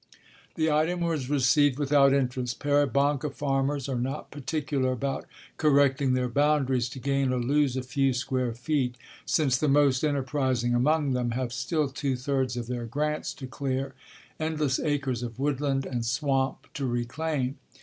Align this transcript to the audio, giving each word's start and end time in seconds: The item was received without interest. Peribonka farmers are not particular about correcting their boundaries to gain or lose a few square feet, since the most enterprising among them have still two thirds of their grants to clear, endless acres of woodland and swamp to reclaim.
The 0.55 0.71
item 0.71 1.01
was 1.01 1.29
received 1.29 1.77
without 1.77 2.11
interest. 2.11 2.59
Peribonka 2.59 3.29
farmers 3.31 3.87
are 3.87 3.99
not 3.99 4.31
particular 4.31 4.93
about 4.93 5.27
correcting 5.57 6.15
their 6.15 6.27
boundaries 6.27 6.89
to 6.89 6.99
gain 6.99 7.31
or 7.31 7.39
lose 7.39 7.77
a 7.77 7.83
few 7.83 8.11
square 8.11 8.51
feet, 8.55 8.95
since 9.27 9.57
the 9.57 9.67
most 9.67 10.03
enterprising 10.03 10.73
among 10.73 11.13
them 11.13 11.33
have 11.37 11.53
still 11.53 11.87
two 11.87 12.15
thirds 12.15 12.57
of 12.57 12.65
their 12.65 12.87
grants 12.87 13.31
to 13.35 13.45
clear, 13.45 13.93
endless 14.39 14.79
acres 14.79 15.21
of 15.21 15.37
woodland 15.37 15.85
and 15.85 16.03
swamp 16.03 16.65
to 16.73 16.87
reclaim. 16.87 17.59